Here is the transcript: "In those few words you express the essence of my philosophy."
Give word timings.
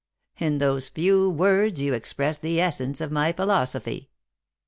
"In 0.45 0.57
those 0.57 0.89
few 0.89 1.29
words 1.29 1.79
you 1.79 1.93
express 1.93 2.35
the 2.35 2.59
essence 2.59 3.01
of 3.01 3.11
my 3.11 3.31
philosophy." 3.31 4.09